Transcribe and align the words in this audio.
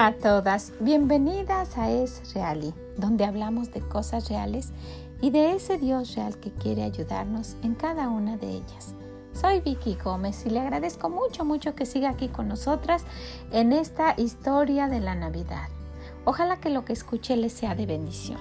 Hola 0.00 0.08
a 0.08 0.12
todas, 0.14 0.72
bienvenidas 0.80 1.76
a 1.76 1.90
Es 1.90 2.32
Reali, 2.32 2.72
donde 2.96 3.26
hablamos 3.26 3.70
de 3.70 3.82
cosas 3.82 4.30
reales 4.30 4.72
y 5.20 5.28
de 5.28 5.52
ese 5.52 5.76
Dios 5.76 6.14
real 6.14 6.40
que 6.40 6.50
quiere 6.52 6.84
ayudarnos 6.84 7.58
en 7.62 7.74
cada 7.74 8.08
una 8.08 8.38
de 8.38 8.48
ellas. 8.48 8.94
Soy 9.34 9.60
Vicky 9.60 9.98
Gómez 10.02 10.46
y 10.46 10.48
le 10.48 10.60
agradezco 10.60 11.10
mucho, 11.10 11.44
mucho 11.44 11.74
que 11.74 11.84
siga 11.84 12.08
aquí 12.08 12.28
con 12.28 12.48
nosotras 12.48 13.04
en 13.52 13.74
esta 13.74 14.14
historia 14.16 14.88
de 14.88 15.00
la 15.00 15.14
Navidad. 15.14 15.68
Ojalá 16.24 16.56
que 16.60 16.70
lo 16.70 16.86
que 16.86 16.94
escuche 16.94 17.36
le 17.36 17.50
sea 17.50 17.74
de 17.74 17.84
bendición. 17.84 18.40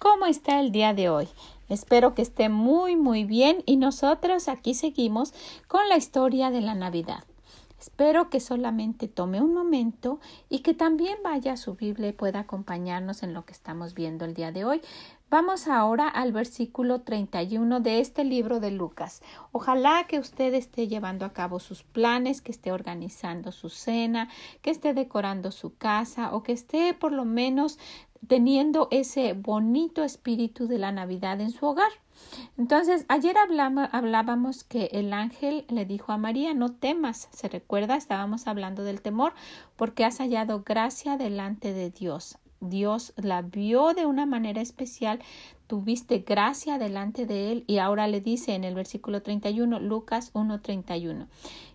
¿Cómo 0.00 0.26
está 0.26 0.58
el 0.58 0.72
día 0.72 0.94
de 0.94 1.10
hoy? 1.10 1.28
Espero 1.70 2.14
que 2.14 2.22
esté 2.22 2.48
muy 2.48 2.96
muy 2.96 3.24
bien 3.24 3.62
y 3.64 3.76
nosotros 3.76 4.48
aquí 4.48 4.74
seguimos 4.74 5.32
con 5.68 5.88
la 5.88 5.96
historia 5.96 6.50
de 6.50 6.60
la 6.60 6.74
Navidad. 6.74 7.24
Espero 7.80 8.28
que 8.28 8.40
solamente 8.40 9.08
tome 9.08 9.40
un 9.40 9.54
momento 9.54 10.20
y 10.50 10.58
que 10.58 10.74
también 10.74 11.16
vaya 11.24 11.54
a 11.54 11.56
su 11.56 11.76
Biblia 11.76 12.08
y 12.08 12.12
pueda 12.12 12.40
acompañarnos 12.40 13.22
en 13.22 13.32
lo 13.32 13.46
que 13.46 13.54
estamos 13.54 13.94
viendo 13.94 14.26
el 14.26 14.34
día 14.34 14.52
de 14.52 14.66
hoy. 14.66 14.82
Vamos 15.30 15.66
ahora 15.66 16.06
al 16.06 16.32
versículo 16.32 17.00
31 17.00 17.80
de 17.80 18.00
este 18.00 18.22
libro 18.24 18.60
de 18.60 18.70
Lucas. 18.70 19.22
Ojalá 19.52 20.04
que 20.08 20.18
usted 20.18 20.52
esté 20.52 20.88
llevando 20.88 21.24
a 21.24 21.32
cabo 21.32 21.58
sus 21.58 21.82
planes, 21.82 22.42
que 22.42 22.52
esté 22.52 22.70
organizando 22.70 23.50
su 23.50 23.70
cena, 23.70 24.28
que 24.60 24.70
esté 24.70 24.92
decorando 24.92 25.50
su 25.50 25.74
casa 25.76 26.34
o 26.34 26.42
que 26.42 26.52
esté 26.52 26.92
por 26.92 27.12
lo 27.12 27.24
menos 27.24 27.78
teniendo 28.26 28.88
ese 28.90 29.32
bonito 29.32 30.04
espíritu 30.04 30.66
de 30.66 30.78
la 30.78 30.92
Navidad 30.92 31.40
en 31.40 31.50
su 31.50 31.66
hogar. 31.66 31.90
Entonces, 32.58 33.06
ayer 33.08 33.34
hablábamos 33.38 34.64
que 34.64 34.90
el 34.92 35.12
ángel 35.12 35.64
le 35.68 35.86
dijo 35.86 36.12
a 36.12 36.18
María, 36.18 36.52
no 36.52 36.72
temas, 36.72 37.28
se 37.32 37.48
recuerda, 37.48 37.96
estábamos 37.96 38.46
hablando 38.46 38.84
del 38.84 39.00
temor, 39.00 39.32
porque 39.76 40.04
has 40.04 40.18
hallado 40.18 40.62
gracia 40.62 41.16
delante 41.16 41.72
de 41.72 41.90
Dios. 41.90 42.38
Dios 42.60 43.12
la 43.16 43.42
vio 43.42 43.94
de 43.94 44.06
una 44.06 44.26
manera 44.26 44.60
especial, 44.60 45.20
tuviste 45.66 46.18
gracia 46.18 46.78
delante 46.78 47.26
de 47.26 47.52
él 47.52 47.64
y 47.66 47.78
ahora 47.78 48.08
le 48.08 48.20
dice 48.20 48.54
en 48.54 48.64
el 48.64 48.74
versículo 48.74 49.22
31, 49.22 49.78
Lucas 49.78 50.32
1:31, 50.34 51.26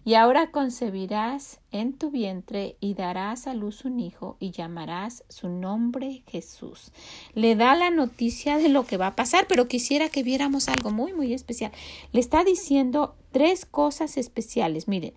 y 0.03 0.15
ahora 0.15 0.51
concebirás 0.51 1.59
en 1.71 1.93
tu 1.93 2.11
vientre 2.11 2.75
y 2.79 2.93
darás 2.93 3.47
a 3.47 3.53
luz 3.53 3.85
un 3.85 3.99
hijo 3.99 4.37
y 4.39 4.51
llamarás 4.51 5.23
su 5.29 5.47
nombre 5.47 6.23
Jesús. 6.27 6.91
Le 7.33 7.55
da 7.55 7.73
la 7.75 7.89
noticia 7.89 8.57
de 8.57 8.69
lo 8.69 8.85
que 8.85 8.97
va 8.97 9.07
a 9.07 9.15
pasar, 9.15 9.45
pero 9.47 9.67
quisiera 9.67 10.09
que 10.09 10.23
viéramos 10.23 10.67
algo 10.67 10.91
muy, 10.91 11.13
muy 11.13 11.33
especial. 11.33 11.71
Le 12.11 12.19
está 12.19 12.43
diciendo 12.43 13.15
tres 13.31 13.65
cosas 13.65 14.17
especiales. 14.17 14.87
Mire, 14.87 15.13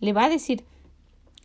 le 0.00 0.12
va 0.12 0.24
a 0.24 0.30
decir, 0.30 0.64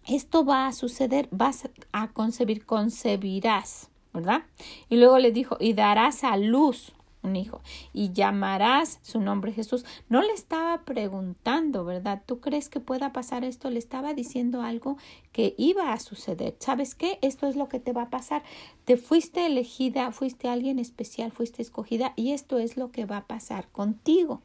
esto 0.07 0.45
va 0.45 0.67
a 0.67 0.73
suceder, 0.73 1.27
vas 1.31 1.69
a 1.91 2.07
concebir, 2.09 2.65
concebirás 2.65 3.89
¿verdad? 4.17 4.43
Y 4.89 4.97
luego 4.97 5.19
le 5.19 5.31
dijo, 5.31 5.57
y 5.59 5.73
darás 5.73 6.23
a 6.23 6.37
luz 6.37 6.93
un 7.23 7.35
hijo 7.35 7.61
y 7.93 8.13
llamarás 8.13 8.99
su 9.03 9.19
nombre 9.19 9.51
Jesús. 9.51 9.85
No 10.09 10.21
le 10.21 10.31
estaba 10.31 10.83
preguntando, 10.85 11.85
¿verdad? 11.85 12.23
¿Tú 12.25 12.39
crees 12.39 12.69
que 12.69 12.79
pueda 12.79 13.11
pasar 13.11 13.43
esto? 13.43 13.69
Le 13.69 13.79
estaba 13.79 14.13
diciendo 14.13 14.61
algo 14.61 14.97
que 15.31 15.53
iba 15.57 15.93
a 15.93 15.99
suceder. 15.99 16.55
¿Sabes 16.59 16.95
qué? 16.95 17.19
Esto 17.21 17.47
es 17.47 17.55
lo 17.55 17.67
que 17.67 17.79
te 17.79 17.93
va 17.93 18.03
a 18.03 18.09
pasar. 18.09 18.43
Te 18.85 18.97
fuiste 18.97 19.45
elegida, 19.45 20.11
fuiste 20.11 20.47
alguien 20.47 20.79
especial, 20.79 21.31
fuiste 21.31 21.61
escogida 21.61 22.13
y 22.15 22.31
esto 22.31 22.57
es 22.57 22.77
lo 22.77 22.91
que 22.91 23.05
va 23.05 23.17
a 23.17 23.27
pasar 23.27 23.67
contigo. 23.71 24.41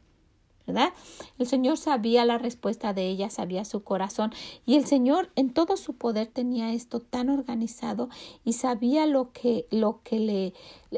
¿Verdad? 0.65 0.93
El 1.37 1.47
Señor 1.47 1.77
sabía 1.77 2.25
la 2.25 2.37
respuesta 2.37 2.93
de 2.93 3.07
ella, 3.07 3.29
sabía 3.29 3.65
su 3.65 3.83
corazón 3.83 4.31
y 4.65 4.75
el 4.75 4.85
Señor 4.85 5.31
en 5.35 5.53
todo 5.53 5.77
su 5.77 5.93
poder 5.93 6.27
tenía 6.27 6.73
esto 6.73 6.99
tan 6.99 7.29
organizado 7.29 8.09
y 8.43 8.53
sabía 8.53 9.05
lo 9.05 9.31
que 9.31 9.67
lo 9.71 10.01
que 10.03 10.19
le 10.19 10.53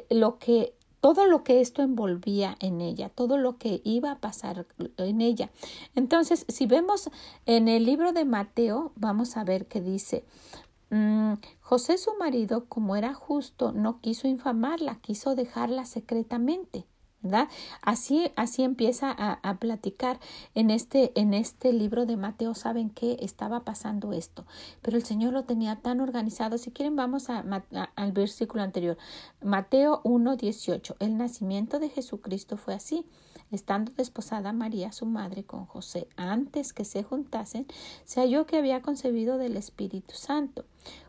lo 0.09 0.37
que 0.37 0.73
todo 1.05 1.27
lo 1.27 1.43
que 1.43 1.61
esto 1.61 1.83
envolvía 1.83 2.55
en 2.59 2.81
ella, 2.81 3.09
todo 3.09 3.37
lo 3.37 3.59
que 3.59 3.79
iba 3.83 4.09
a 4.09 4.19
pasar 4.19 4.65
en 4.97 5.21
ella. 5.21 5.51
Entonces, 5.93 6.47
si 6.47 6.65
vemos 6.65 7.11
en 7.45 7.67
el 7.67 7.85
libro 7.85 8.11
de 8.11 8.25
Mateo, 8.25 8.91
vamos 8.95 9.37
a 9.37 9.43
ver 9.43 9.67
que 9.67 9.81
dice, 9.81 10.25
mm, 10.89 11.33
José 11.61 11.99
su 11.99 12.15
marido, 12.17 12.65
como 12.65 12.95
era 12.95 13.13
justo, 13.13 13.71
no 13.71 14.01
quiso 14.01 14.27
infamarla, 14.27 14.95
quiso 14.95 15.35
dejarla 15.35 15.85
secretamente. 15.85 16.87
Así, 17.81 18.31
así 18.35 18.63
empieza 18.63 19.11
a, 19.11 19.57
platicar 19.57 20.19
en 20.53 20.69
este, 20.69 21.11
en 21.19 21.33
este 21.33 21.73
libro 21.73 22.05
de 22.05 22.17
Mateo. 22.17 22.53
Saben 22.53 22.89
que 22.89 23.17
estaba 23.21 23.63
pasando 23.63 24.13
esto, 24.13 24.45
pero 24.81 24.97
el 24.97 25.03
Señor 25.03 25.33
lo 25.33 25.43
tenía 25.43 25.77
tan 25.77 26.01
organizado. 26.01 26.57
Si 26.57 26.71
quieren, 26.71 26.95
vamos 26.95 27.29
a, 27.29 27.43
al 27.95 28.11
versículo 28.11 28.63
anterior. 28.63 28.97
Mateo 29.41 30.01
1, 30.03 30.35
18. 30.35 30.95
El 30.99 31.17
nacimiento 31.17 31.79
de 31.79 31.89
Jesucristo 31.89 32.57
fue 32.57 32.73
así. 32.73 33.05
Estando 33.51 33.91
desposada 33.95 34.53
María, 34.53 34.91
su 34.91 35.05
madre, 35.05 35.43
con 35.43 35.65
José, 35.65 36.07
antes 36.15 36.73
que 36.73 36.83
se 36.83 37.03
juntasen, 37.03 37.67
se 38.03 38.19
halló 38.21 38.45
que 38.45 38.57
había 38.57 38.81
concebido 38.81 39.37
del 39.37 39.55
Espíritu 39.55 40.15
Santo. 40.15 40.65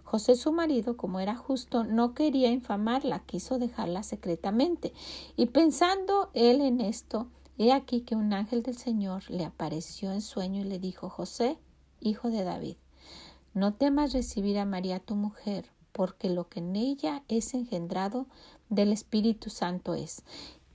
José 0.07 0.37
su 0.37 0.53
marido, 0.53 0.97
como 0.97 1.19
era 1.19 1.35
justo, 1.35 1.83
no 1.83 2.15
quería 2.15 2.53
infamarla, 2.53 3.25
quiso 3.27 3.59
dejarla 3.59 4.05
secretamente. 4.05 4.93
Y 5.37 5.47
pensando 5.47 6.31
él 6.33 6.61
en 6.61 6.81
esto, 6.81 7.27
he 7.59 7.73
aquí 7.73 8.03
que 8.03 8.15
un 8.15 8.33
ángel 8.33 8.63
del 8.63 8.77
Señor 8.77 9.29
le 9.29 9.45
apareció 9.45 10.13
en 10.13 10.21
sueño 10.21 10.61
y 10.61 10.65
le 10.65 10.79
dijo 10.79 11.11
José, 11.11 11.59
hijo 11.99 12.31
de 12.31 12.45
David, 12.45 12.77
no 13.53 13.75
temas 13.75 14.13
recibir 14.13 14.61
a 14.61 14.65
María 14.65 15.01
tu 15.01 15.17
mujer, 15.17 15.73
porque 15.91 16.31
lo 16.31 16.49
que 16.49 16.61
en 16.61 16.77
ella 16.77 17.25
es 17.27 17.53
engendrado 17.53 18.27
del 18.69 18.93
Espíritu 18.93 19.51
Santo 19.51 19.95
es. 19.95 20.23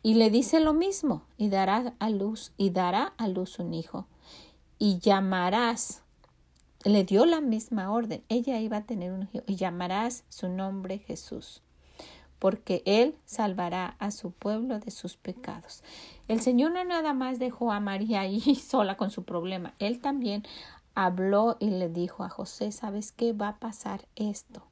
Y 0.03 0.16
le 0.16 0.30
dice 0.30 0.59
lo 0.59 0.74
mismo, 0.74 1.22
y 1.38 1.48
dará 1.48 1.94
a 2.00 2.09
luz, 2.09 2.52
y 2.58 2.72
dará 2.72 3.13
a 3.18 3.30
luz 3.30 3.59
un 3.59 3.74
hijo, 3.74 4.08
y 4.78 5.00
llamarás 5.00 6.03
le 6.84 7.03
dio 7.03 7.25
la 7.25 7.42
misma 7.42 7.92
orden. 7.92 8.24
Ella 8.30 8.59
iba 8.59 8.78
a 8.78 8.84
tener 8.84 9.12
un 9.12 9.24
hijo 9.31 9.44
y 9.47 9.56
llamarás 9.56 10.24
su 10.30 10.50
nombre 10.50 11.00
Jesús, 11.00 11.62
porque 12.40 12.81
él 12.86 13.16
salvará 13.25 13.96
a 14.00 14.12
su 14.12 14.31
pueblo 14.31 14.80
de 14.80 14.92
sus 14.92 15.18
pecados. 15.18 15.84
El 16.28 16.42
Señor 16.42 16.72
no 16.72 16.84
nada 16.84 17.14
más 17.14 17.40
dejó 17.40 17.72
a 17.72 17.80
María 17.80 18.22
ahí 18.22 18.56
sola 18.56 18.97
con 18.97 19.12
su 19.12 19.24
problema. 19.24 19.74
Él 19.80 20.00
también 20.00 20.44
habló 20.96 21.58
y 21.59 21.69
le 21.69 21.90
dijo 21.90 22.24
a 22.24 22.30
José, 22.30 22.72
¿sabes 22.72 23.12
qué? 23.12 23.34
Va 23.34 23.50
a 23.50 23.59
pasar 23.59 24.08
esto 24.16 24.63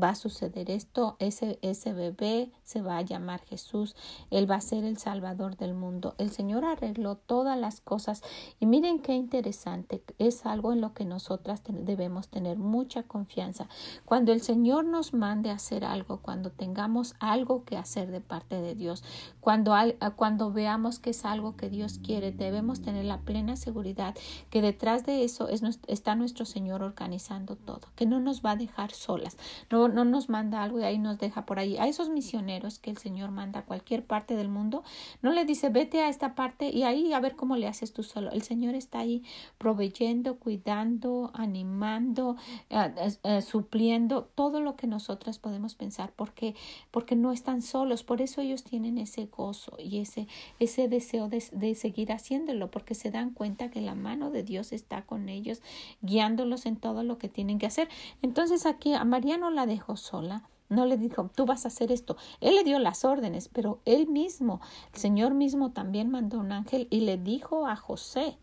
va 0.00 0.10
a 0.10 0.14
suceder 0.14 0.70
esto, 0.70 1.16
ese, 1.18 1.58
ese 1.62 1.92
bebé 1.92 2.50
se 2.62 2.82
va 2.82 2.98
a 2.98 3.02
llamar 3.02 3.40
Jesús, 3.44 3.96
Él 4.30 4.50
va 4.50 4.56
a 4.56 4.60
ser 4.60 4.84
el 4.84 4.98
Salvador 4.98 5.56
del 5.56 5.74
mundo. 5.74 6.14
El 6.18 6.30
Señor 6.30 6.64
arregló 6.64 7.16
todas 7.16 7.58
las 7.58 7.80
cosas 7.80 8.22
y 8.60 8.66
miren 8.66 9.00
qué 9.00 9.14
interesante, 9.14 10.02
es 10.18 10.46
algo 10.46 10.72
en 10.72 10.80
lo 10.80 10.92
que 10.94 11.04
nosotras 11.04 11.62
debemos 11.66 12.28
tener 12.28 12.58
mucha 12.58 13.02
confianza. 13.02 13.68
Cuando 14.04 14.32
el 14.32 14.40
Señor 14.40 14.84
nos 14.84 15.14
mande 15.14 15.50
a 15.50 15.54
hacer 15.54 15.84
algo, 15.84 16.18
cuando 16.18 16.50
tengamos 16.50 17.14
algo 17.20 17.64
que 17.64 17.76
hacer 17.76 18.10
de 18.10 18.20
parte 18.20 18.60
de 18.60 18.74
Dios, 18.74 19.02
cuando, 19.40 19.74
cuando 20.16 20.52
veamos 20.52 20.98
que 20.98 21.10
es 21.10 21.24
algo 21.24 21.56
que 21.56 21.70
Dios 21.70 21.98
quiere, 21.98 22.32
debemos 22.32 22.82
tener 22.82 23.04
la 23.04 23.20
plena 23.20 23.56
seguridad 23.56 24.14
que 24.50 24.62
detrás 24.62 25.06
de 25.06 25.24
eso 25.24 25.48
es, 25.48 25.62
está 25.86 26.14
nuestro 26.14 26.44
Señor 26.44 26.82
organizando 26.82 27.56
todo, 27.56 27.88
que 27.96 28.06
no 28.06 28.20
nos 28.20 28.44
va 28.44 28.52
a 28.52 28.56
dejar 28.56 28.92
solas, 28.92 29.36
no 29.70 29.87
no, 29.88 30.04
nos 30.04 30.28
manda 30.28 30.62
algo 30.62 30.80
y 30.80 30.84
ahí 30.84 30.98
nos 30.98 31.18
deja 31.18 31.46
por 31.46 31.58
ahí. 31.58 31.76
A 31.76 31.86
esos 31.86 32.10
misioneros 32.10 32.78
que 32.78 32.90
el 32.90 32.98
Señor 32.98 33.30
manda 33.30 33.60
a 33.60 33.64
cualquier 33.64 34.04
parte 34.04 34.36
del 34.36 34.48
mundo, 34.48 34.84
no 35.22 35.32
le 35.32 35.44
dice 35.44 35.68
vete 35.68 36.00
a 36.00 36.08
esta 36.08 36.34
parte 36.34 36.70
y 36.70 36.82
ahí 36.84 37.12
a 37.12 37.20
ver 37.20 37.36
cómo 37.36 37.56
le 37.56 37.66
haces 37.66 37.92
tú 37.92 38.02
solo. 38.02 38.30
El 38.30 38.42
Señor 38.42 38.74
está 38.74 39.00
ahí 39.00 39.22
proveyendo, 39.58 40.36
cuidando, 40.36 41.30
animando, 41.34 42.36
eh, 42.70 43.16
eh, 43.24 43.42
supliendo 43.42 44.24
todo 44.34 44.60
lo 44.60 44.76
que 44.76 44.86
nosotras 44.86 45.38
podemos 45.38 45.74
pensar 45.74 46.12
porque, 46.14 46.54
porque 46.90 47.16
no 47.16 47.32
están 47.32 47.62
solos. 47.62 48.02
Por 48.04 48.22
eso 48.22 48.40
ellos 48.40 48.64
tienen 48.64 48.98
ese 48.98 49.26
gozo 49.26 49.76
y 49.78 49.98
ese, 49.98 50.28
ese 50.58 50.88
deseo 50.88 51.28
de, 51.28 51.42
de 51.52 51.74
seguir 51.74 52.12
haciéndolo 52.12 52.70
porque 52.70 52.94
se 52.94 53.10
dan 53.10 53.30
cuenta 53.30 53.70
que 53.70 53.80
la 53.80 53.94
mano 53.94 54.30
de 54.30 54.42
Dios 54.42 54.72
está 54.72 55.02
con 55.02 55.28
ellos 55.28 55.62
guiándolos 56.02 56.66
en 56.66 56.76
todo 56.76 57.02
lo 57.02 57.18
que 57.18 57.28
tienen 57.28 57.58
que 57.58 57.66
hacer. 57.66 57.88
Entonces 58.22 58.66
aquí 58.66 58.94
a 58.94 59.04
María 59.04 59.38
no 59.38 59.50
la 59.50 59.66
dejó 59.66 59.77
sola. 59.96 60.48
No 60.68 60.84
le 60.84 60.98
dijo, 60.98 61.30
tú 61.34 61.46
vas 61.46 61.64
a 61.64 61.68
hacer 61.68 61.90
esto. 61.90 62.16
Él 62.40 62.54
le 62.54 62.64
dio 62.64 62.78
las 62.78 63.04
órdenes, 63.04 63.48
pero 63.48 63.80
él 63.86 64.06
mismo, 64.06 64.60
el 64.92 65.00
Señor 65.00 65.32
mismo 65.32 65.72
también 65.72 66.10
mandó 66.10 66.38
un 66.38 66.52
ángel 66.52 66.88
y 66.90 67.00
le 67.00 67.16
dijo 67.16 67.66
a 67.66 67.76
José, 67.76 68.36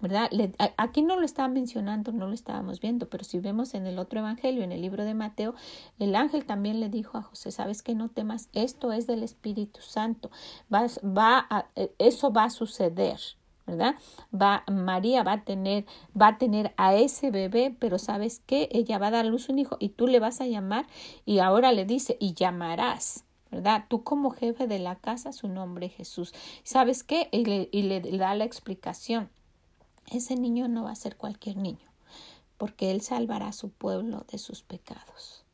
¿verdad? 0.00 0.30
aquí 0.76 1.02
no 1.02 1.18
lo 1.18 1.24
estaba 1.24 1.48
mencionando, 1.48 2.12
no 2.12 2.26
lo 2.26 2.34
estábamos 2.34 2.80
viendo, 2.80 3.08
pero 3.08 3.24
si 3.24 3.40
vemos 3.40 3.74
en 3.74 3.86
el 3.86 3.98
otro 3.98 4.20
evangelio, 4.20 4.62
en 4.62 4.72
el 4.72 4.82
libro 4.82 5.04
de 5.04 5.14
Mateo, 5.14 5.54
el 5.98 6.14
ángel 6.14 6.44
también 6.44 6.80
le 6.80 6.90
dijo 6.90 7.16
a 7.16 7.22
José, 7.22 7.50
sabes 7.50 7.82
que 7.82 7.94
no 7.94 8.10
temas, 8.10 8.50
esto 8.52 8.92
es 8.92 9.06
del 9.06 9.22
Espíritu 9.22 9.80
Santo, 9.80 10.30
va 10.70 11.46
a, 11.48 11.66
e, 11.74 11.94
eso 11.98 12.30
va 12.32 12.44
a 12.44 12.50
suceder. 12.50 13.18
¿Verdad? 13.66 13.96
Va, 14.34 14.64
María 14.70 15.22
va 15.22 15.32
a 15.32 15.44
tener, 15.44 15.84
va 16.20 16.28
a 16.28 16.38
tener 16.38 16.72
a 16.76 16.94
ese 16.94 17.30
bebé, 17.30 17.74
pero 17.78 17.98
¿sabes 17.98 18.40
qué? 18.46 18.68
Ella 18.72 18.98
va 18.98 19.08
a 19.08 19.10
dar 19.10 19.26
a 19.26 19.28
luz 19.28 19.48
un 19.48 19.58
hijo 19.58 19.76
y 19.80 19.90
tú 19.90 20.06
le 20.06 20.20
vas 20.20 20.40
a 20.40 20.46
llamar 20.46 20.86
y 21.24 21.40
ahora 21.40 21.72
le 21.72 21.84
dice, 21.84 22.16
y 22.20 22.34
llamarás. 22.34 23.24
¿verdad? 23.50 23.84
Tú 23.88 24.02
como 24.02 24.30
jefe 24.30 24.66
de 24.66 24.78
la 24.78 24.96
casa, 24.96 25.32
su 25.32 25.48
nombre 25.48 25.88
Jesús. 25.88 26.34
¿Sabes 26.64 27.04
qué? 27.04 27.28
Y 27.32 27.44
le, 27.44 27.68
y 27.72 27.82
le 27.82 28.00
da 28.00 28.34
la 28.34 28.44
explicación. 28.44 29.30
Ese 30.10 30.36
niño 30.36 30.68
no 30.68 30.84
va 30.84 30.90
a 30.90 30.96
ser 30.96 31.16
cualquier 31.16 31.56
niño, 31.56 31.88
porque 32.58 32.90
Él 32.90 33.00
salvará 33.00 33.48
a 33.48 33.52
su 33.52 33.70
pueblo 33.70 34.24
de 34.30 34.38
sus 34.38 34.62
pecados. 34.62 35.44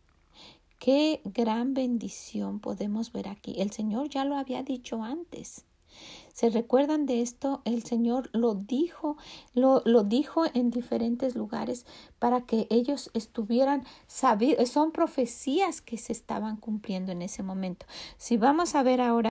Qué 0.78 1.20
gran 1.24 1.74
bendición 1.74 2.58
podemos 2.58 3.12
ver 3.12 3.28
aquí. 3.28 3.60
El 3.60 3.70
Señor 3.70 4.08
ya 4.08 4.24
lo 4.24 4.36
había 4.36 4.62
dicho 4.62 5.02
antes. 5.02 5.64
¿Se 6.32 6.50
recuerdan 6.50 7.06
de 7.06 7.20
esto? 7.20 7.60
El 7.64 7.82
Señor 7.84 8.30
lo 8.32 8.54
dijo, 8.54 9.16
lo, 9.54 9.82
lo 9.84 10.02
dijo 10.02 10.44
en 10.54 10.70
diferentes 10.70 11.34
lugares 11.34 11.84
para 12.18 12.42
que 12.42 12.66
ellos 12.70 13.10
estuvieran 13.14 13.84
sabidos. 14.06 14.70
Son 14.70 14.92
profecías 14.92 15.80
que 15.80 15.98
se 15.98 16.12
estaban 16.12 16.56
cumpliendo 16.56 17.12
en 17.12 17.22
ese 17.22 17.42
momento. 17.42 17.86
Si 18.16 18.36
vamos 18.36 18.74
a 18.74 18.82
ver 18.82 19.00
ahora 19.00 19.28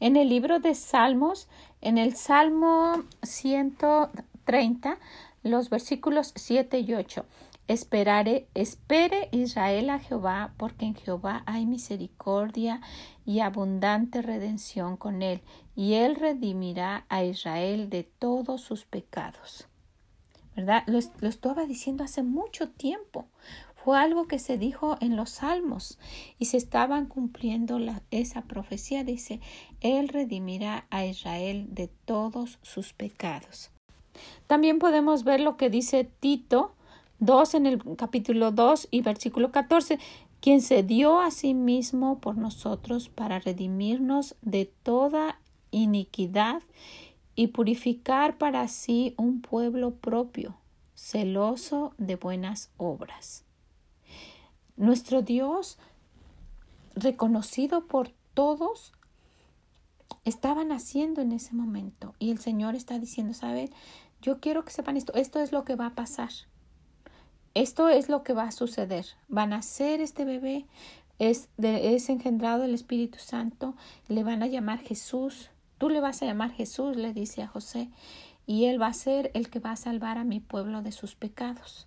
en 0.00 0.16
el 0.16 0.28
libro 0.28 0.60
de 0.60 0.74
Salmos, 0.74 1.48
en 1.80 1.98
el 1.98 2.16
Salmo 2.16 3.02
130, 3.22 4.98
los 5.42 5.70
versículos 5.70 6.32
7 6.36 6.80
y 6.80 6.94
8. 6.94 7.24
Esperaré, 7.70 8.48
espere 8.54 9.28
Israel 9.30 9.90
a 9.90 10.00
Jehová, 10.00 10.54
porque 10.56 10.86
en 10.86 10.96
Jehová 10.96 11.44
hay 11.46 11.66
misericordia 11.66 12.80
y 13.24 13.38
abundante 13.38 14.22
redención 14.22 14.96
con 14.96 15.22
él, 15.22 15.40
y 15.76 15.94
él 15.94 16.16
redimirá 16.16 17.06
a 17.08 17.22
Israel 17.22 17.88
de 17.88 18.02
todos 18.02 18.60
sus 18.60 18.86
pecados. 18.86 19.68
¿Verdad? 20.56 20.82
Lo, 20.88 20.98
estaba 20.98 21.64
diciendo 21.64 22.02
hace 22.02 22.24
mucho 22.24 22.70
tiempo. 22.70 23.28
Fue 23.76 23.96
algo 23.96 24.26
que 24.26 24.40
se 24.40 24.58
dijo 24.58 24.96
en 25.00 25.14
los 25.14 25.30
salmos 25.30 26.00
y 26.40 26.46
se 26.46 26.56
estaban 26.56 27.06
cumpliendo 27.06 27.78
esa 28.10 28.42
profecía. 28.42 29.04
Dice, 29.04 29.38
Él 29.80 30.08
redimirá 30.08 30.88
a 30.90 31.04
Israel 31.04 31.68
de 31.70 31.86
todos 31.86 32.58
sus 32.62 32.92
pecados. 32.92 33.70
También 34.48 34.80
podemos 34.80 35.22
ver 35.22 35.38
lo 35.38 35.56
que 35.56 35.70
dice 35.70 36.02
Tito 36.02 36.74
2 37.20 37.54
en 37.54 37.66
el 37.66 37.82
capítulo 37.96 38.50
2 38.50 38.88
y 38.90 39.02
versículo 39.02 39.52
14, 39.52 39.98
quien 40.40 40.62
se 40.62 40.82
dio 40.82 41.20
a 41.20 41.30
sí 41.30 41.52
mismo 41.52 42.18
por 42.18 42.38
nosotros 42.38 43.10
para 43.10 43.38
redimirnos 43.38 44.36
de 44.40 44.64
toda 44.82 45.38
iniquidad 45.70 46.62
y 47.36 47.48
purificar 47.48 48.38
para 48.38 48.66
sí 48.68 49.14
un 49.18 49.42
pueblo 49.42 49.94
propio, 49.94 50.56
celoso 50.94 51.92
de 51.98 52.16
buenas 52.16 52.70
obras. 52.78 53.44
Nuestro 54.76 55.20
Dios, 55.20 55.78
reconocido 56.94 57.86
por 57.86 58.12
todos, 58.32 58.94
estaba 60.24 60.64
naciendo 60.64 61.20
en 61.20 61.32
ese 61.32 61.54
momento 61.54 62.14
y 62.18 62.30
el 62.30 62.38
Señor 62.38 62.74
está 62.74 62.98
diciendo, 62.98 63.34
¿saben? 63.34 63.70
Yo 64.22 64.40
quiero 64.40 64.64
que 64.64 64.72
sepan 64.72 64.96
esto, 64.96 65.12
esto 65.14 65.40
es 65.40 65.52
lo 65.52 65.64
que 65.64 65.76
va 65.76 65.86
a 65.86 65.94
pasar. 65.94 66.30
Esto 67.54 67.88
es 67.88 68.08
lo 68.08 68.22
que 68.22 68.32
va 68.32 68.44
a 68.44 68.52
suceder. 68.52 69.06
Va 69.34 69.42
a 69.42 69.46
nacer 69.46 70.00
este 70.00 70.24
bebé, 70.24 70.66
es, 71.18 71.48
es 71.58 72.08
engendrado 72.08 72.62
del 72.62 72.74
Espíritu 72.74 73.18
Santo, 73.18 73.74
le 74.08 74.22
van 74.22 74.42
a 74.42 74.46
llamar 74.46 74.78
Jesús. 74.78 75.50
Tú 75.78 75.88
le 75.88 76.00
vas 76.00 76.22
a 76.22 76.26
llamar 76.26 76.52
Jesús, 76.52 76.96
le 76.96 77.12
dice 77.12 77.42
a 77.42 77.48
José, 77.48 77.90
y 78.46 78.66
él 78.66 78.80
va 78.80 78.88
a 78.88 78.94
ser 78.94 79.30
el 79.34 79.50
que 79.50 79.58
va 79.58 79.72
a 79.72 79.76
salvar 79.76 80.18
a 80.18 80.24
mi 80.24 80.40
pueblo 80.40 80.82
de 80.82 80.92
sus 80.92 81.14
pecados. 81.14 81.86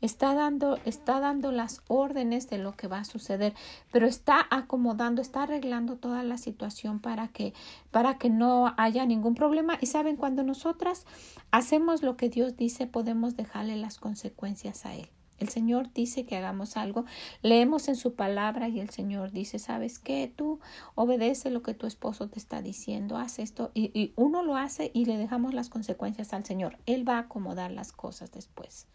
Está 0.00 0.34
dando, 0.34 0.78
está 0.84 1.20
dando 1.20 1.52
las 1.52 1.82
órdenes 1.88 2.50
de 2.50 2.58
lo 2.58 2.76
que 2.76 2.86
va 2.86 2.98
a 2.98 3.04
suceder, 3.04 3.54
pero 3.92 4.06
está 4.06 4.46
acomodando, 4.50 5.22
está 5.22 5.44
arreglando 5.44 5.96
toda 5.96 6.22
la 6.22 6.36
situación 6.36 7.00
para 7.00 7.28
que, 7.28 7.54
para 7.90 8.18
que 8.18 8.28
no 8.28 8.74
haya 8.76 9.06
ningún 9.06 9.34
problema. 9.34 9.78
Y 9.80 9.86
saben, 9.86 10.16
cuando 10.16 10.42
nosotras 10.42 11.06
hacemos 11.50 12.02
lo 12.02 12.16
que 12.16 12.28
Dios 12.28 12.56
dice, 12.56 12.86
podemos 12.86 13.36
dejarle 13.36 13.76
las 13.76 13.98
consecuencias 13.98 14.84
a 14.84 14.94
Él. 14.94 15.08
El 15.38 15.48
Señor 15.50 15.92
dice 15.92 16.24
que 16.24 16.36
hagamos 16.36 16.76
algo, 16.76 17.04
leemos 17.42 17.88
en 17.88 17.96
su 17.96 18.14
palabra 18.14 18.68
y 18.68 18.80
el 18.80 18.90
Señor 18.90 19.32
dice, 19.32 19.58
¿sabes 19.58 19.98
qué? 19.98 20.32
Tú 20.34 20.60
obedece 20.94 21.50
lo 21.50 21.62
que 21.62 21.74
tu 21.74 21.86
esposo 21.86 22.28
te 22.28 22.38
está 22.38 22.62
diciendo, 22.62 23.18
haz 23.18 23.38
esto 23.38 23.70
y, 23.74 23.90
y, 23.98 24.12
uno 24.16 24.42
lo 24.42 24.56
hace 24.56 24.90
y 24.94 25.04
le 25.04 25.18
dejamos 25.18 25.52
las 25.52 25.68
consecuencias 25.68 26.32
al 26.32 26.44
Señor. 26.44 26.78
Él 26.86 27.06
va 27.06 27.16
a 27.16 27.20
acomodar 27.20 27.70
las 27.70 27.92
cosas 27.92 28.32
después. 28.32 28.86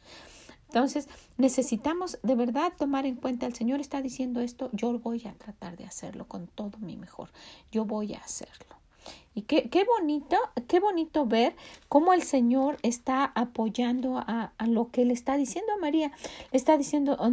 Entonces, 0.74 1.10
necesitamos 1.36 2.18
de 2.24 2.34
verdad 2.34 2.72
tomar 2.78 3.06
en 3.06 3.18
cuenta, 3.18 3.46
el 3.46 3.54
Señor 3.54 3.82
está 3.82 4.02
diciendo 4.02 4.40
esto, 4.40 4.70
yo 4.72 4.98
voy 5.00 5.22
a 5.28 5.34
tratar 5.34 5.76
de 5.76 5.84
hacerlo 5.84 6.30
con 6.30 6.48
todo 6.48 6.78
mi 6.80 6.96
mejor, 6.96 7.30
yo 7.74 7.84
voy 7.84 8.14
a 8.14 8.20
hacerlo. 8.20 8.78
Y 9.36 9.42
qué, 9.42 9.70
qué 9.70 9.84
bonito, 9.84 10.38
qué 10.70 10.80
bonito 10.80 11.26
ver 11.26 11.58
cómo 11.90 12.14
el 12.14 12.24
Señor 12.24 12.78
está 12.84 13.26
apoyando 13.36 14.18
a, 14.18 14.54
a 14.58 14.68
lo 14.68 14.92
que 14.92 15.04
le 15.04 15.14
está 15.14 15.36
diciendo 15.36 15.74
a 15.74 15.78
María. 15.78 16.14
Está 16.54 16.78
diciendo, 16.78 17.18
oh, 17.20 17.32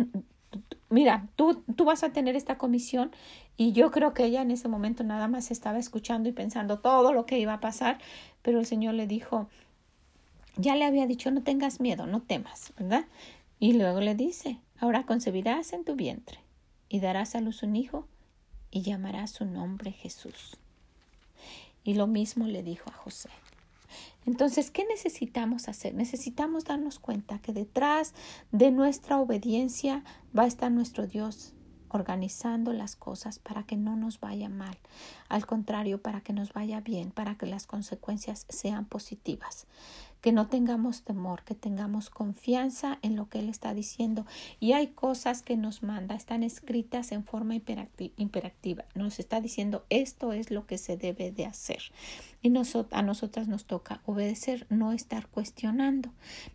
mira, 0.90 1.28
tú, 1.36 1.62
tú 1.76 1.84
vas 1.84 2.02
a 2.02 2.10
tener 2.10 2.34
esta 2.34 2.58
comisión 2.58 3.12
y 3.56 3.70
yo 3.70 3.92
creo 3.92 4.14
que 4.14 4.24
ella 4.24 4.42
en 4.42 4.50
ese 4.50 4.66
momento 4.66 5.04
nada 5.04 5.28
más 5.28 5.52
estaba 5.52 5.78
escuchando 5.78 6.28
y 6.28 6.32
pensando 6.32 6.80
todo 6.80 7.12
lo 7.12 7.24
que 7.24 7.38
iba 7.38 7.52
a 7.52 7.60
pasar, 7.60 7.98
pero 8.42 8.58
el 8.58 8.66
Señor 8.66 8.94
le 8.94 9.06
dijo, 9.06 9.48
ya 10.58 10.76
le 10.76 10.84
había 10.84 11.06
dicho, 11.06 11.30
no 11.30 11.42
tengas 11.42 11.80
miedo, 11.80 12.06
no 12.06 12.20
temas, 12.20 12.72
¿verdad? 12.78 13.06
Y 13.58 13.72
luego 13.72 14.00
le 14.00 14.14
dice, 14.14 14.58
ahora 14.78 15.06
concebirás 15.06 15.72
en 15.72 15.84
tu 15.84 15.94
vientre 15.94 16.40
y 16.88 17.00
darás 17.00 17.34
a 17.34 17.40
luz 17.40 17.62
un 17.62 17.76
hijo 17.76 18.06
y 18.70 18.82
llamarás 18.82 19.30
su 19.30 19.44
nombre 19.44 19.92
Jesús. 19.92 20.56
Y 21.84 21.94
lo 21.94 22.06
mismo 22.06 22.46
le 22.46 22.62
dijo 22.62 22.90
a 22.90 22.94
José. 22.94 23.30
Entonces, 24.26 24.70
¿qué 24.70 24.84
necesitamos 24.84 25.68
hacer? 25.68 25.94
Necesitamos 25.94 26.64
darnos 26.64 26.98
cuenta 26.98 27.38
que 27.38 27.52
detrás 27.52 28.12
de 28.52 28.70
nuestra 28.70 29.18
obediencia 29.18 30.04
va 30.36 30.42
a 30.42 30.48
estar 30.48 30.70
nuestro 30.70 31.06
Dios 31.06 31.54
organizando 31.90 32.72
las 32.72 32.96
cosas 32.96 33.38
para 33.38 33.64
que 33.64 33.76
no 33.76 33.96
nos 33.96 34.20
vaya 34.20 34.48
mal, 34.48 34.78
al 35.28 35.46
contrario, 35.46 36.00
para 36.00 36.20
que 36.20 36.32
nos 36.32 36.52
vaya 36.52 36.80
bien, 36.80 37.10
para 37.10 37.36
que 37.36 37.46
las 37.46 37.66
consecuencias 37.66 38.46
sean 38.48 38.84
positivas 38.84 39.66
que 40.20 40.32
no 40.32 40.48
tengamos 40.48 41.02
temor, 41.02 41.42
que 41.44 41.54
tengamos 41.54 42.10
confianza 42.10 42.98
en 43.02 43.16
lo 43.16 43.28
que 43.28 43.38
Él 43.38 43.48
está 43.48 43.74
diciendo. 43.74 44.26
Y 44.58 44.72
hay 44.72 44.88
cosas 44.88 45.42
que 45.42 45.56
nos 45.56 45.82
manda, 45.82 46.14
están 46.14 46.42
escritas 46.42 47.12
en 47.12 47.24
forma 47.24 47.54
imperativa. 47.54 48.84
Nos 48.94 49.18
está 49.18 49.40
diciendo 49.40 49.84
esto 49.90 50.32
es 50.32 50.50
lo 50.50 50.66
que 50.66 50.78
se 50.78 50.96
debe 50.96 51.30
de 51.30 51.46
hacer. 51.46 51.82
Y 52.42 52.48
a 52.48 53.02
nosotras 53.02 53.48
nos 53.48 53.64
toca 53.64 54.00
obedecer, 54.06 54.66
no 54.70 54.92
estar 54.92 55.28
cuestionando. 55.28 56.10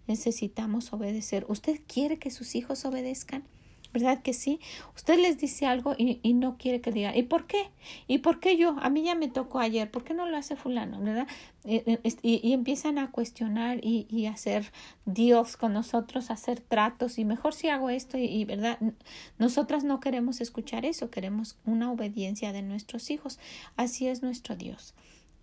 Necesitamos 0.07 0.91
obedecer. 0.93 1.45
¿Usted 1.47 1.79
quiere 1.87 2.19
que 2.19 2.31
sus 2.31 2.55
hijos 2.55 2.85
obedezcan? 2.85 3.43
¿Verdad 3.93 4.21
que 4.21 4.33
sí? 4.33 4.59
Usted 4.95 5.19
les 5.19 5.37
dice 5.37 5.67
algo 5.67 5.95
y, 5.97 6.19
y, 6.23 6.33
no 6.33 6.57
quiere 6.57 6.81
que 6.81 6.91
diga, 6.91 7.15
¿y 7.15 7.23
por 7.23 7.45
qué? 7.45 7.69
¿Y 8.07 8.17
por 8.17 8.39
qué 8.39 8.57
yo? 8.57 8.75
A 8.81 8.89
mí 8.89 9.03
ya 9.03 9.15
me 9.15 9.27
tocó 9.27 9.59
ayer, 9.59 9.89
¿por 9.91 10.03
qué 10.03 10.13
no 10.13 10.27
lo 10.27 10.35
hace 10.35 10.55
fulano? 10.55 10.99
¿verdad? 10.99 11.27
Eh, 11.63 11.83
eh, 12.03 12.15
y, 12.23 12.41
y, 12.47 12.53
empiezan 12.53 12.97
a 12.97 13.11
cuestionar 13.11 13.79
y, 13.83 14.07
y 14.09 14.25
hacer 14.25 14.71
Dios 15.05 15.55
con 15.55 15.73
nosotros, 15.73 16.31
hacer 16.31 16.59
tratos 16.59 17.19
y 17.19 17.25
mejor 17.25 17.53
si 17.53 17.69
hago 17.69 17.89
esto 17.89 18.17
y, 18.17 18.25
y, 18.25 18.45
verdad, 18.45 18.79
nosotras 19.37 19.83
no 19.83 19.99
queremos 19.99 20.41
escuchar 20.41 20.85
eso, 20.85 21.11
queremos 21.11 21.57
una 21.65 21.91
obediencia 21.91 22.51
de 22.51 22.63
nuestros 22.63 23.11
hijos. 23.11 23.39
Así 23.77 24.07
es 24.07 24.23
nuestro 24.23 24.55
Dios. 24.55 24.95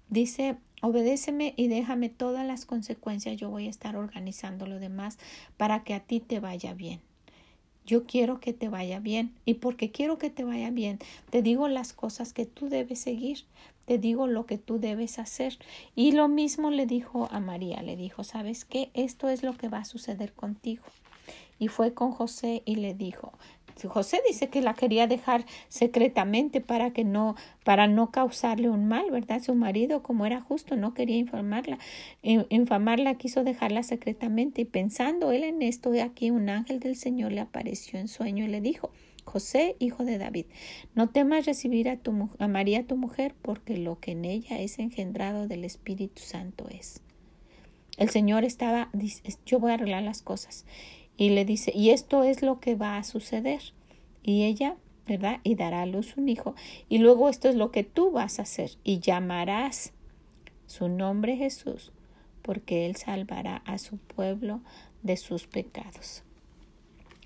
Dice, 0.09 0.57
obedéceme 0.83 1.55
y 1.57 1.69
déjame 1.69 2.09
todas 2.09 2.45
las 2.45 2.67
consecuencias, 2.67 3.37
yo 3.37 3.49
voy 3.49 3.69
a 3.69 3.71
estar 3.71 3.97
organizando 3.97 4.67
lo 4.67 4.81
demás 4.81 5.19
para 5.57 5.85
que 5.85 5.95
a 5.95 6.01
ti 6.01 6.19
te 6.19 6.41
vaya 6.41 6.75
bien. 6.75 7.01
Yo 7.87 8.05
quiero 8.05 8.41
que 8.41 8.53
te 8.53 8.69
vaya 8.69 9.01
bien 9.01 9.35
y 9.45 9.55
porque 9.55 9.91
quiero 9.91 10.19
que 10.19 10.31
te 10.31 10.45
vaya 10.45 10.71
bien, 10.71 10.99
te 11.31 11.43
digo 11.43 11.69
las 11.69 11.93
cosas 11.93 12.33
que 12.33 12.47
tú 12.47 12.69
debes 12.69 13.01
seguir, 13.01 13.45
te 13.87 13.99
digo 13.99 14.27
lo 14.27 14.47
que 14.47 14.59
tú 14.59 14.79
debes 14.79 15.19
hacer. 15.19 15.59
Y 15.97 16.13
lo 16.13 16.29
mismo 16.29 16.71
le 16.71 16.87
dijo 16.87 17.29
a 17.33 17.41
María, 17.41 17.83
le 17.83 17.97
dijo, 17.97 18.23
¿sabes 18.23 18.65
qué? 18.65 18.91
Esto 18.95 19.29
es 19.29 19.43
lo 19.43 19.57
que 19.57 19.69
va 19.69 19.79
a 19.79 19.85
suceder 19.85 20.33
contigo. 20.33 20.85
Y 21.59 21.69
fue 21.69 21.93
con 21.93 22.13
José 22.13 22.63
y 22.65 22.77
le 22.77 22.95
dijo, 22.95 23.33
José 23.89 24.21
dice 24.27 24.49
que 24.49 24.61
la 24.61 24.75
quería 24.75 25.07
dejar 25.07 25.45
secretamente 25.69 26.61
para 26.61 26.93
que 26.93 27.05
no, 27.05 27.37
para 27.65 27.87
no 27.87 28.11
causarle 28.11 28.69
un 28.69 28.87
mal, 28.89 29.11
¿verdad? 29.11 29.43
Su 29.43 29.55
marido, 29.55 30.03
como 30.03 30.27
era 30.27 30.41
justo, 30.41 30.77
no 30.77 30.95
quería 30.95 31.17
informarla, 31.17 31.79
infamarla, 32.23 33.15
quiso 33.15 33.45
dejarla 33.45 33.83
secretamente. 33.83 34.63
Y 34.63 34.65
pensando 34.65 35.33
él 35.33 35.45
en 35.45 35.63
esto, 35.63 35.93
aquí 36.03 36.31
un 36.31 36.49
ángel 36.49 36.81
del 36.81 36.97
Señor 36.97 37.33
le 37.33 37.41
apareció 37.41 37.99
en 37.99 38.09
sueño 38.09 38.45
y 38.45 38.49
le 38.49 38.61
dijo, 38.61 38.91
José, 39.25 39.77
hijo 39.79 40.05
de 40.05 40.19
David, 40.19 40.47
no 40.95 41.09
temas 41.11 41.47
recibir 41.47 41.89
a, 41.89 41.97
tu, 41.97 42.31
a 42.39 42.49
María 42.49 42.87
tu 42.87 42.97
mujer, 42.97 43.35
porque 43.43 43.77
lo 43.77 44.01
que 44.01 44.13
en 44.13 44.25
ella 44.25 44.59
es 44.59 44.79
engendrado 44.79 45.47
del 45.47 45.65
Espíritu 45.65 46.21
Santo 46.23 46.69
es. 46.69 47.01
El 47.97 48.09
Señor 48.09 48.45
estaba, 48.45 48.91
yo 49.45 49.61
voy 49.61 49.73
a 49.73 49.75
arreglar 49.75 50.03
las 50.03 50.23
cosas. 50.23 50.65
Y 51.21 51.29
le 51.29 51.45
dice, 51.45 51.71
y 51.75 51.91
esto 51.91 52.25
es 52.25 52.41
lo 52.41 52.61
que 52.61 52.77
va 52.77 52.97
a 52.97 53.05
suceder. 53.05 53.61
Y 54.23 54.45
ella, 54.45 54.79
¿verdad? 55.07 55.41
Y 55.43 55.55
dará 55.55 55.83
a 55.83 55.87
luz 55.87 56.17
un 56.17 56.31
hijo. 56.31 56.55
Y 56.89 56.97
luego 56.97 57.29
esto 57.29 57.51
es 57.51 57.57
lo 57.57 57.71
que 57.71 57.85
tú 57.85 58.11
vas 58.11 58.39
a 58.39 58.43
hacer. 58.45 58.71
Y 58.85 59.01
llamarás 59.01 59.93
su 60.67 60.89
nombre 60.89 61.37
Jesús, 61.37 61.93
porque 62.41 62.87
Él 62.87 62.97
salvará 62.97 63.59
a 63.67 63.77
su 63.77 63.99
pueblo 63.99 64.63
de 65.03 65.19
sus 65.19 65.47
pecados. 65.47 66.23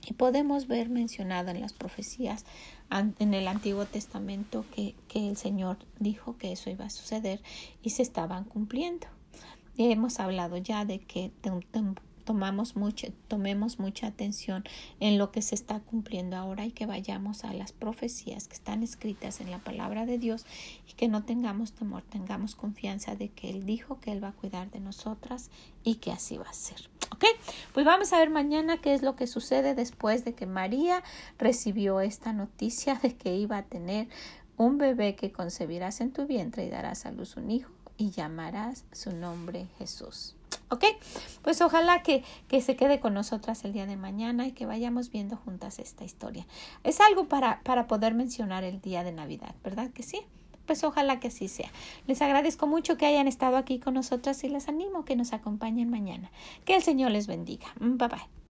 Y 0.04 0.14
podemos 0.14 0.66
ver 0.66 0.88
mencionado 0.88 1.52
en 1.52 1.60
las 1.60 1.72
profecías 1.72 2.44
en 2.90 3.32
el 3.32 3.46
Antiguo 3.46 3.84
Testamento 3.86 4.64
que, 4.74 4.96
que, 5.06 5.28
el 5.28 5.36
Señor 5.36 5.76
dijo 6.00 6.36
que 6.36 6.50
eso 6.50 6.68
iba 6.68 6.86
a 6.86 6.90
suceder 6.90 7.40
y 7.80 7.90
se 7.90 8.02
estaban 8.02 8.42
cumpliendo. 8.42 9.06
Y 9.76 9.92
hemos 9.92 10.18
hablado 10.18 10.56
ya 10.56 10.84
de 10.84 10.98
que 10.98 11.30
tomamos 12.24 12.76
mucho, 12.76 13.08
tomemos 13.28 13.78
mucha 13.78 14.06
atención 14.06 14.64
en 15.00 15.18
lo 15.18 15.30
que 15.30 15.42
se 15.42 15.54
está 15.54 15.80
cumpliendo 15.80 16.36
ahora 16.36 16.66
y 16.66 16.72
que 16.72 16.86
vayamos 16.86 17.44
a 17.44 17.52
las 17.52 17.72
profecías 17.72 18.48
que 18.48 18.54
están 18.54 18.82
escritas 18.82 19.40
en 19.40 19.50
la 19.50 19.58
palabra 19.58 20.06
de 20.06 20.18
Dios 20.18 20.46
y 20.88 20.94
que 20.94 21.08
no 21.08 21.24
tengamos 21.24 21.72
temor, 21.72 22.02
tengamos 22.02 22.54
confianza 22.54 23.14
de 23.14 23.28
que 23.28 23.50
Él 23.50 23.66
dijo 23.66 24.00
que 24.00 24.12
Él 24.12 24.22
va 24.22 24.28
a 24.28 24.32
cuidar 24.32 24.70
de 24.70 24.80
nosotras 24.80 25.50
y 25.82 25.96
que 25.96 26.12
así 26.12 26.36
va 26.36 26.48
a 26.48 26.54
ser. 26.54 26.88
¿Ok? 27.12 27.24
Pues 27.72 27.86
vamos 27.86 28.12
a 28.12 28.18
ver 28.18 28.30
mañana 28.30 28.78
qué 28.78 28.94
es 28.94 29.02
lo 29.02 29.14
que 29.14 29.26
sucede 29.26 29.74
después 29.74 30.24
de 30.24 30.34
que 30.34 30.46
María 30.46 31.02
recibió 31.38 32.00
esta 32.00 32.32
noticia 32.32 32.94
de 32.96 33.14
que 33.14 33.36
iba 33.36 33.58
a 33.58 33.62
tener 33.64 34.08
un 34.56 34.78
bebé 34.78 35.16
que 35.16 35.32
concebirás 35.32 36.00
en 36.00 36.12
tu 36.12 36.26
vientre 36.26 36.64
y 36.64 36.70
darás 36.70 37.06
a 37.06 37.12
luz 37.12 37.36
un 37.36 37.50
hijo 37.50 37.70
y 37.96 38.10
llamarás 38.10 38.84
su 38.92 39.12
nombre 39.12 39.66
Jesús. 39.78 40.34
¿Ok? 40.70 40.84
Pues 41.42 41.60
ojalá 41.60 42.02
que, 42.02 42.24
que, 42.48 42.60
se 42.60 42.76
quede 42.76 43.00
con 43.00 43.14
nosotras 43.14 43.64
el 43.64 43.72
día 43.72 43.86
de 43.86 43.96
mañana 43.96 44.46
y 44.46 44.52
que 44.52 44.66
vayamos 44.66 45.10
viendo 45.10 45.36
juntas 45.36 45.78
esta 45.78 46.04
historia. 46.04 46.46
Es 46.82 47.00
algo 47.00 47.28
para, 47.28 47.60
para 47.62 47.86
poder 47.86 48.14
mencionar 48.14 48.64
el 48.64 48.80
día 48.80 49.04
de 49.04 49.12
Navidad, 49.12 49.54
¿verdad 49.62 49.90
que 49.90 50.02
sí? 50.02 50.20
Pues 50.66 50.82
ojalá 50.82 51.20
que 51.20 51.28
así 51.28 51.48
sea. 51.48 51.70
Les 52.06 52.22
agradezco 52.22 52.66
mucho 52.66 52.96
que 52.96 53.06
hayan 53.06 53.28
estado 53.28 53.56
aquí 53.56 53.78
con 53.78 53.94
nosotras 53.94 54.42
y 54.44 54.48
les 54.48 54.68
animo 54.68 55.04
que 55.04 55.16
nos 55.16 55.32
acompañen 55.32 55.90
mañana. 55.90 56.30
Que 56.64 56.74
el 56.74 56.82
Señor 56.82 57.10
les 57.10 57.26
bendiga. 57.26 57.66
Bye 57.78 58.08
bye. 58.08 58.44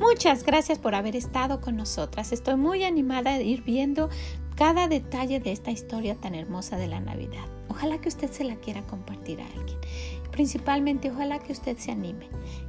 Muchas 0.00 0.44
gracias 0.44 0.78
por 0.78 0.94
haber 0.94 1.16
estado 1.16 1.60
con 1.60 1.76
nosotras. 1.76 2.32
Estoy 2.32 2.56
muy 2.56 2.84
animada 2.84 3.36
de 3.36 3.44
ir 3.44 3.62
viendo 3.62 4.08
cada 4.56 4.88
detalle 4.88 5.38
de 5.38 5.52
esta 5.52 5.70
historia 5.70 6.14
tan 6.16 6.34
hermosa 6.34 6.76
de 6.78 6.86
la 6.86 6.98
Navidad. 6.98 7.44
Ojalá 7.68 8.00
que 8.00 8.08
usted 8.08 8.30
se 8.30 8.42
la 8.42 8.56
quiera 8.56 8.82
compartir 8.86 9.40
a 9.40 9.46
alguien. 9.46 9.78
Principalmente, 10.32 11.10
ojalá 11.10 11.38
que 11.38 11.52
usted 11.52 11.76
se 11.76 11.92
anime, 11.92 12.26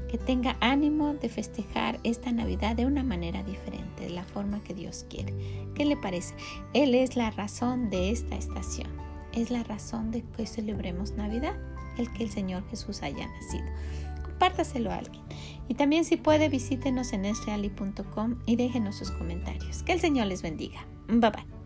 que 0.10 0.18
tenga 0.18 0.58
ánimo 0.60 1.14
de 1.14 1.30
festejar 1.30 2.00
esta 2.04 2.32
Navidad 2.32 2.76
de 2.76 2.86
una 2.86 3.04
manera 3.04 3.42
diferente, 3.44 4.04
de 4.04 4.10
la 4.10 4.24
forma 4.24 4.62
que 4.64 4.74
Dios 4.74 5.06
quiere. 5.10 5.34
¿Qué 5.76 5.86
le 5.86 5.96
parece? 5.96 6.36
Él 6.74 6.94
es 6.94 7.16
la 7.16 7.32
razón 7.32 7.90
de 7.90 8.12
esta 8.12 8.36
estación. 8.36 8.90
Es 9.32 9.50
la 9.50 9.64
razón 9.64 10.12
de 10.12 10.24
que 10.24 10.46
celebremos 10.46 11.12
Navidad, 11.12 11.56
el 11.98 12.12
que 12.12 12.24
el 12.24 12.32
Señor 12.32 12.68
Jesús 12.70 13.02
haya 13.02 13.28
nacido. 13.28 13.66
Compártaselo 14.24 14.92
a 14.92 14.98
alguien. 14.98 15.24
Y 15.70 15.76
también 15.76 16.04
si 16.04 16.18
puede, 16.18 16.50
visítenos 16.50 17.14
en 17.14 17.26
esreali.com 17.26 18.40
y 18.46 18.58
déjenos 18.58 18.98
sus 18.98 19.12
comentarios. 19.12 19.84
Que 19.84 19.94
el 19.94 20.02
Señor 20.02 20.28
les 20.28 20.42
bendiga. 20.42 20.86
Bye 21.08 21.32
bye. 21.32 21.57